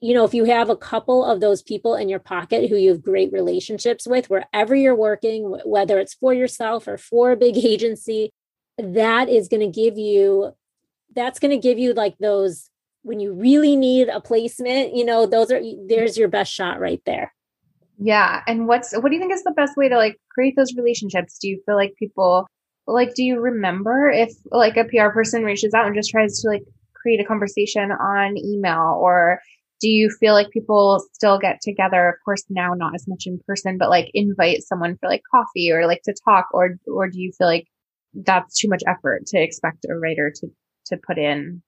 [0.00, 2.90] you know if you have a couple of those people in your pocket who you
[2.90, 7.56] have great relationships with wherever you're working whether it's for yourself or for a big
[7.64, 8.30] agency
[8.78, 10.52] that is going to give you
[11.14, 12.70] that's going to give you like those
[13.02, 17.02] when you really need a placement you know those are there's your best shot right
[17.06, 17.32] there.
[18.02, 20.74] Yeah and what's what do you think is the best way to like create those
[20.74, 21.38] relationships?
[21.38, 22.46] Do you feel like people
[22.92, 26.48] like do you remember if like a PR person reaches out and just tries to
[26.48, 26.62] like
[26.94, 28.98] create a conversation on email?
[29.00, 29.40] Or
[29.80, 32.08] do you feel like people still get together?
[32.08, 35.70] Of course now not as much in person but like invite someone for like coffee
[35.70, 37.66] or like to talk or or do you feel like
[38.14, 40.48] that's too much effort to expect a writer to
[40.86, 41.62] to put in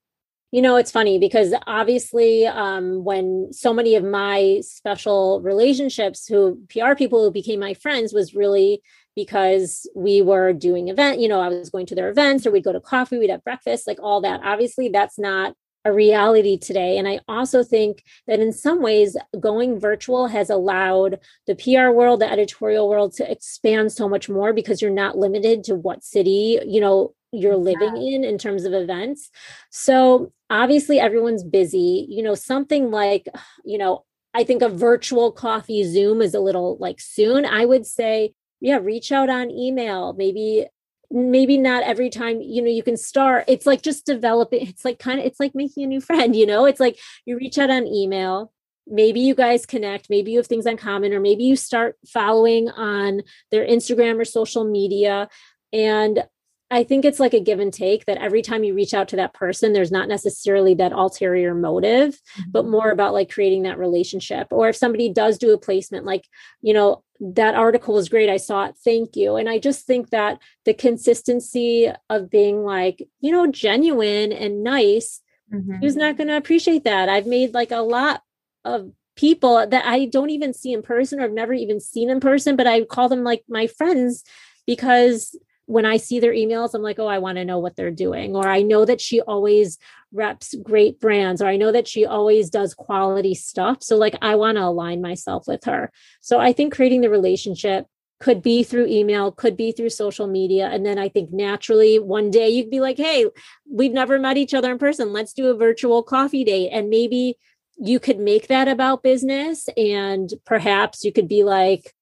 [0.53, 6.61] you know it's funny because obviously um, when so many of my special relationships who
[6.69, 8.81] pr people who became my friends was really
[9.15, 12.65] because we were doing event, you know, I was going to their events or we'd
[12.65, 14.41] go to coffee, we'd have breakfast, like all that.
[14.43, 16.97] Obviously, that's not a reality today.
[16.97, 22.21] And I also think that in some ways, going virtual has allowed the PR world,
[22.21, 26.61] the editorial world to expand so much more because you're not limited to what city,
[26.65, 29.31] you know, you're living in in terms of events.
[29.71, 33.27] So obviously everyone's busy, you know, something like,
[33.65, 37.45] you know, I think a virtual coffee Zoom is a little like soon.
[37.47, 40.13] I would say yeah reach out on email.
[40.13, 40.67] Maybe
[41.11, 43.45] maybe not every time you know you can start.
[43.49, 46.47] It's like just developing it's like kind of it's like making a new friend you
[46.47, 46.65] know?
[46.67, 48.53] It's like you reach out on email.
[48.87, 50.11] Maybe you guys connect.
[50.11, 54.25] Maybe you have things in common or maybe you start following on their instagram or
[54.25, 55.29] social media.
[55.73, 56.25] And
[56.73, 59.17] I think it's like a give and take that every time you reach out to
[59.17, 62.51] that person, there's not necessarily that ulterior motive, mm-hmm.
[62.51, 64.49] but more about like creating that relationship.
[64.51, 66.27] Or if somebody does do a placement, like,
[66.63, 68.31] you know, that article was great.
[68.31, 68.77] I saw it.
[68.83, 69.37] Thank you.
[69.37, 75.21] And I just think that the consistency of being like, you know, genuine and nice,
[75.53, 75.75] mm-hmm.
[75.75, 77.11] who's not going to appreciate that?
[77.11, 78.23] I've made like a lot
[78.65, 82.19] of people that I don't even see in person or I've never even seen in
[82.19, 84.25] person, but I call them like my friends
[84.67, 87.91] because when I see their emails, I'm like, oh, I want to know what they're
[87.91, 88.35] doing.
[88.35, 89.79] Or I know that she always
[90.13, 93.83] reps great brands, or I know that she always does quality stuff.
[93.83, 95.91] So, like, I want to align myself with her.
[96.21, 97.87] So, I think creating the relationship
[98.23, 100.69] could be through email, could be through social media.
[100.69, 103.27] And then I think naturally one day you'd be like, hey,
[103.69, 105.13] we've never met each other in person.
[105.13, 106.71] Let's do a virtual coffee date.
[106.71, 107.37] And maybe
[107.79, 109.69] you could make that about business.
[109.77, 111.93] And perhaps you could be like,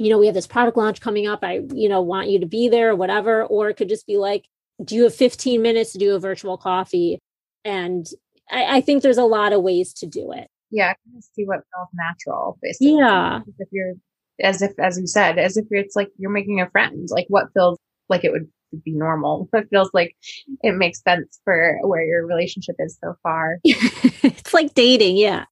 [0.00, 1.40] you know, we have this product launch coming up.
[1.42, 3.44] I, you know, want you to be there or whatever.
[3.44, 4.46] Or it could just be like,
[4.82, 7.18] do you have 15 minutes to do a virtual coffee?
[7.66, 8.06] And
[8.50, 10.48] I, I think there's a lot of ways to do it.
[10.70, 10.94] Yeah,
[11.34, 12.96] see what feels natural, basically.
[12.96, 13.40] Yeah.
[13.58, 13.94] If you're
[14.40, 17.52] as if as you said, as if it's like you're making a friend, like what
[17.52, 18.48] feels like it would
[18.84, 19.48] be normal.
[19.50, 20.16] What feels like
[20.62, 23.58] it makes sense for where your relationship is so far.
[23.64, 25.44] it's like dating, yeah.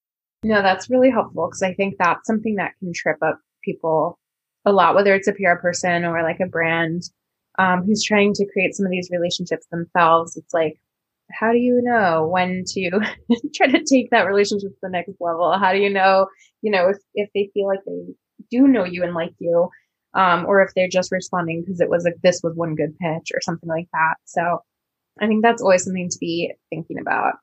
[0.43, 4.19] No, that's really helpful because I think that's something that can trip up people
[4.65, 7.03] a lot, whether it's a PR person or like a brand
[7.59, 10.37] um, who's trying to create some of these relationships themselves.
[10.37, 10.79] It's like,
[11.31, 12.91] how do you know when to
[13.55, 15.57] try to take that relationship to the next level?
[15.59, 16.29] How do you know,
[16.63, 18.15] you know, if, if they feel like they
[18.51, 19.69] do know you and like you,
[20.15, 23.31] um, or if they're just responding because it was like, this was one good pitch
[23.35, 24.15] or something like that.
[24.25, 24.63] So
[25.21, 27.35] I think that's always something to be thinking about.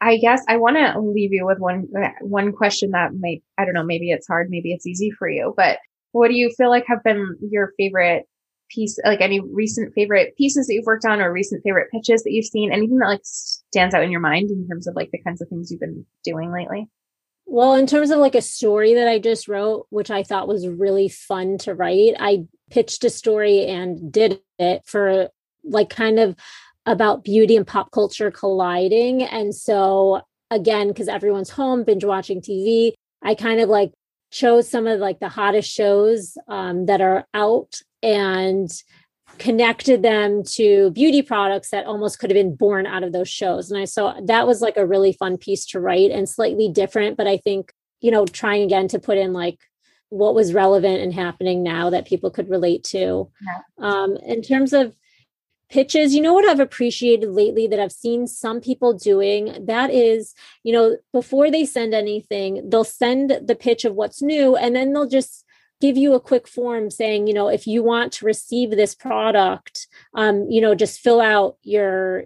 [0.00, 1.86] I guess I want to leave you with one,
[2.22, 5.54] one question that might, I don't know, maybe it's hard, maybe it's easy for you,
[5.56, 5.78] but
[6.12, 8.24] what do you feel like have been your favorite
[8.70, 12.32] piece, like any recent favorite pieces that you've worked on or recent favorite pitches that
[12.32, 12.72] you've seen?
[12.72, 15.48] Anything that like stands out in your mind in terms of like the kinds of
[15.48, 16.88] things you've been doing lately?
[17.46, 20.66] Well, in terms of like a story that I just wrote, which I thought was
[20.66, 25.28] really fun to write, I pitched a story and did it for
[25.64, 26.36] like kind of
[26.86, 29.22] about beauty and pop culture colliding.
[29.22, 33.92] And so, again, because everyone's home, binge watching TV, I kind of like
[34.32, 38.70] chose some of like the hottest shows um, that are out and
[39.38, 43.70] connected them to beauty products that almost could have been born out of those shows.
[43.70, 47.16] And I saw that was like a really fun piece to write and slightly different,
[47.16, 49.58] but I think, you know, trying again to put in like
[50.08, 53.30] what was relevant and happening now that people could relate to.
[53.44, 53.60] Yeah.
[53.78, 54.94] Um, in terms of
[55.72, 56.14] pitches.
[56.14, 59.64] You know what I've appreciated lately that I've seen some people doing?
[59.66, 64.54] That is, you know, before they send anything, they'll send the pitch of what's new
[64.54, 65.44] and then they'll just
[65.80, 69.88] give you a quick form saying, you know, if you want to receive this product,
[70.14, 72.24] um, you know, just fill out your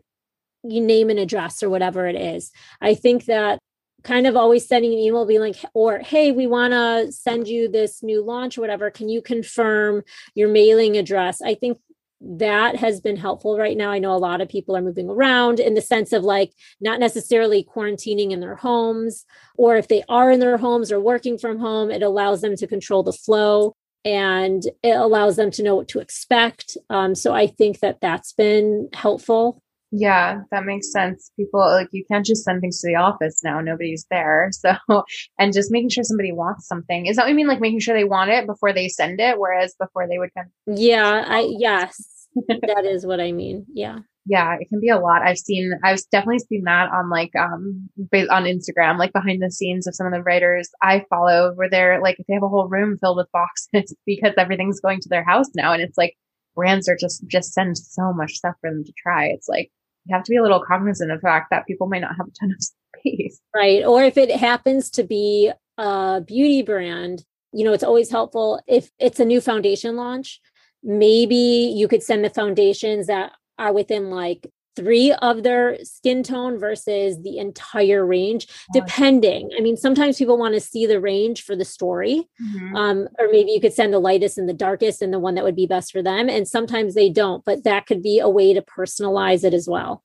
[0.64, 2.50] you name and address or whatever it is.
[2.80, 3.60] I think that
[4.02, 7.68] kind of always sending an email being like or hey we want to send you
[7.68, 10.04] this new launch or whatever can you confirm
[10.36, 11.76] your mailing address i think
[12.20, 13.90] that has been helpful right now.
[13.90, 16.98] I know a lot of people are moving around in the sense of like not
[16.98, 19.24] necessarily quarantining in their homes,
[19.56, 22.66] or if they are in their homes or working from home, it allows them to
[22.66, 23.74] control the flow
[24.04, 26.76] and it allows them to know what to expect.
[26.88, 29.62] Um, so I think that that's been helpful.
[29.92, 31.30] Yeah, that makes sense.
[31.36, 33.60] People like you can't just send things to the office now.
[33.60, 34.50] Nobody's there.
[34.66, 35.04] So,
[35.38, 37.06] and just making sure somebody wants something.
[37.06, 37.46] Is that what you mean?
[37.46, 40.48] Like making sure they want it before they send it, whereas before they would kind
[40.48, 40.78] of.
[40.78, 43.66] Yeah, I, yes, that is what I mean.
[43.72, 44.00] Yeah.
[44.28, 45.22] Yeah, it can be a lot.
[45.22, 49.86] I've seen, I've definitely seen that on like, um, on Instagram, like behind the scenes
[49.86, 52.66] of some of the writers I follow where they're like, if they have a whole
[52.68, 55.72] room filled with boxes because everything's going to their house now.
[55.72, 56.16] And it's like,
[56.56, 59.26] brands are just, just send so much stuff for them to try.
[59.26, 59.70] It's like,
[60.06, 62.26] you have to be a little cognizant of the fact that people might not have
[62.26, 63.40] a ton of space.
[63.54, 63.84] Right.
[63.84, 68.90] Or if it happens to be a beauty brand, you know, it's always helpful if
[68.98, 70.40] it's a new foundation launch.
[70.82, 71.34] Maybe
[71.74, 77.20] you could send the foundations that are within like three of their skin tone versus
[77.22, 79.50] the entire range depending.
[79.58, 82.76] I mean sometimes people want to see the range for the story mm-hmm.
[82.76, 85.44] um, or maybe you could send the lightest and the darkest and the one that
[85.44, 88.52] would be best for them and sometimes they don't but that could be a way
[88.52, 90.04] to personalize it as well.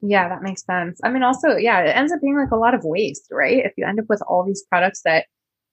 [0.00, 1.00] Yeah that makes sense.
[1.04, 3.64] I mean also yeah it ends up being like a lot of waste right?
[3.64, 5.26] If you end up with all these products that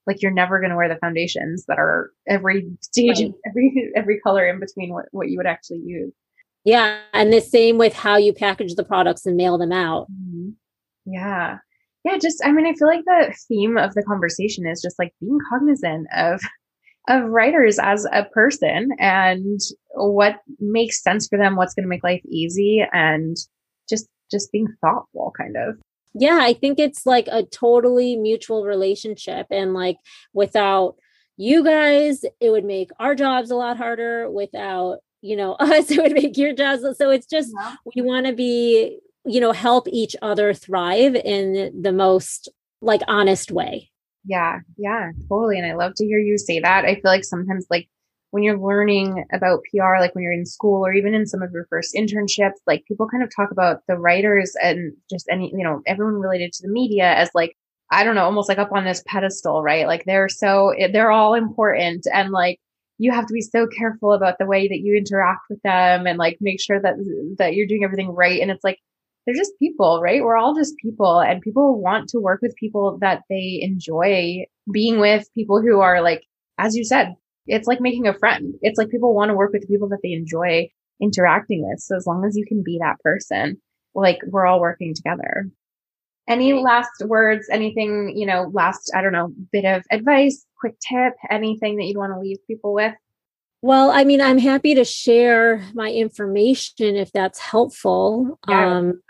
[0.08, 3.34] like you're never going to wear the foundations that are every stage right.
[3.48, 6.12] every every color in between what, what you would actually use
[6.66, 7.00] yeah.
[7.14, 10.08] And the same with how you package the products and mail them out.
[10.12, 10.50] Mm-hmm.
[11.06, 11.58] Yeah.
[12.04, 12.18] Yeah.
[12.18, 15.40] Just, I mean, I feel like the theme of the conversation is just like being
[15.50, 16.42] cognizant of,
[17.08, 19.60] of writers as a person and
[19.96, 23.36] what makes sense for them, what's going to make life easy and
[23.90, 25.76] just, just being thoughtful kind of.
[26.14, 26.40] Yeah.
[26.42, 29.98] I think it's like a totally mutual relationship and like
[30.34, 30.96] without,
[31.38, 36.02] you guys, it would make our jobs a lot harder without you know us it
[36.02, 37.76] would make your jobs so it's just yeah.
[37.96, 42.50] we want to be you know help each other thrive in the most
[42.82, 43.90] like honest way
[44.26, 45.58] Yeah, yeah, totally.
[45.58, 46.86] And I love to hear you say that.
[46.86, 47.90] I feel like sometimes, like,
[48.32, 51.52] when you're learning about PR, like when you're in school or even in some of
[51.52, 55.64] your first internships, like people kind of talk about the writers and just any, you
[55.64, 57.58] know, everyone related to the media as like,
[57.90, 59.88] I don't know, almost like up on this pedestal, right?
[59.88, 62.60] Like they're so, they're all important and like
[63.00, 66.20] you have to be so careful about the way that you interact with them and
[66.20, 66.96] like make sure that,
[67.38, 68.42] that you're doing everything right.
[68.42, 68.78] And it's like,
[69.26, 70.22] they're just people, right?
[70.22, 75.00] We're all just people and people want to work with people that they enjoy being
[75.00, 76.24] with, people who are like,
[76.58, 77.16] as you said,
[77.48, 78.56] it's like making a friend.
[78.62, 80.70] It's like people want to work with people that they enjoy
[81.02, 81.80] interacting with.
[81.80, 83.62] So as long as you can be that person,
[83.96, 85.50] like we're all working together.
[86.30, 91.14] Any last words, anything, you know, last, I don't know, bit of advice, quick tip,
[91.30, 92.94] anything that you'd want to leave people with?
[93.62, 98.40] Well, I mean, I'm happy to share my information if that's helpful.
[98.48, 99.02] Yeah, um,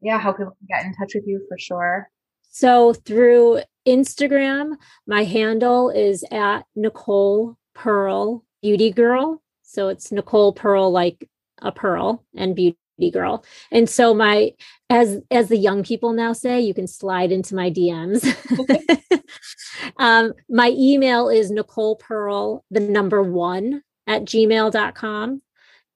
[0.00, 2.10] yeah how people can get in touch with you for sure.
[2.50, 4.74] So through Instagram,
[5.06, 9.42] my handle is at Nicole Pearl Beauty Girl.
[9.62, 11.28] So it's Nicole Pearl, like
[11.60, 12.78] a pearl, and beauty
[13.12, 13.44] girl.
[13.70, 14.52] And so my
[14.90, 18.24] as as the young people now say, you can slide into my DMs.
[19.98, 25.42] um, my email is Nicole Pearl, the number one at gmail.com.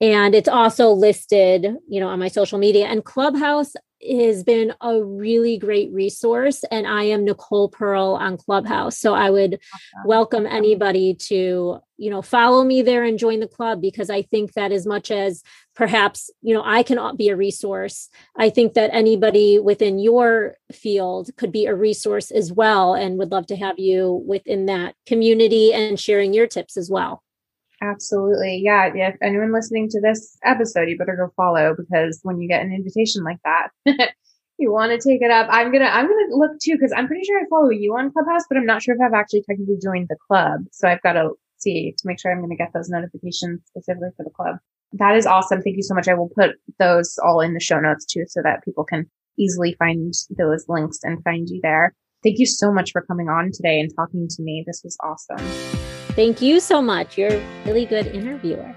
[0.00, 2.86] And it's also listed, you know, on my social media.
[2.86, 8.96] And Clubhouse has been a really great resource and i am nicole pearl on clubhouse.
[8.98, 9.58] So i would
[10.04, 14.52] welcome anybody to you know follow me there and join the club because i think
[14.52, 15.42] that as much as
[15.74, 21.30] perhaps you know i can be a resource i think that anybody within your field
[21.36, 25.72] could be a resource as well and would love to have you within that community
[25.72, 27.22] and sharing your tips as well
[27.80, 28.60] Absolutely.
[28.62, 28.90] Yeah.
[28.92, 32.72] If anyone listening to this episode, you better go follow because when you get an
[32.72, 33.68] invitation like that,
[34.58, 35.46] you want to take it up.
[35.50, 37.96] I'm going to, I'm going to look too, because I'm pretty sure I follow you
[37.96, 40.62] on Clubhouse, but I'm not sure if I've actually technically joined the club.
[40.72, 44.10] So I've got to see to make sure I'm going to get those notifications specifically
[44.16, 44.56] for the club.
[44.92, 45.62] That is awesome.
[45.62, 46.08] Thank you so much.
[46.08, 49.08] I will put those all in the show notes too, so that people can
[49.38, 51.94] easily find those links and find you there.
[52.24, 54.64] Thank you so much for coming on today and talking to me.
[54.66, 55.87] This was awesome.
[56.18, 57.16] Thank you so much.
[57.16, 58.74] You're a really good interviewer.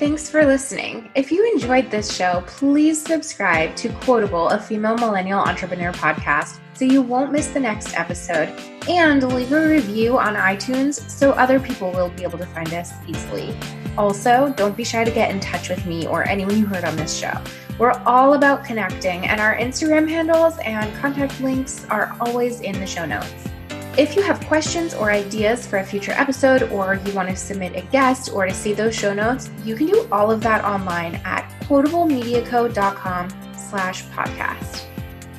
[0.00, 1.12] Thanks for listening.
[1.14, 6.84] If you enjoyed this show, please subscribe to Quotable, a female millennial entrepreneur podcast, so
[6.84, 8.48] you won't miss the next episode.
[8.88, 12.90] And leave a review on iTunes so other people will be able to find us
[13.06, 13.56] easily.
[13.96, 16.96] Also, don't be shy to get in touch with me or anyone you heard on
[16.96, 17.40] this show.
[17.78, 22.86] We're all about connecting, and our Instagram handles and contact links are always in the
[22.88, 23.53] show notes.
[23.96, 27.76] If you have questions or ideas for a future episode, or you want to submit
[27.76, 31.14] a guest or to see those show notes, you can do all of that online
[31.24, 34.82] at quotablemediaco.com slash podcast.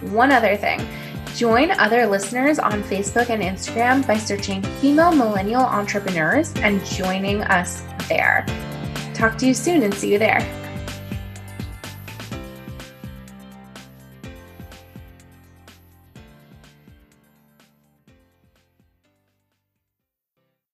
[0.10, 0.88] One other thing,
[1.36, 7.84] join other listeners on Facebook and Instagram by searching female millennial entrepreneurs and joining us
[8.08, 8.45] there.
[9.14, 10.64] Talk to you soon and see you there.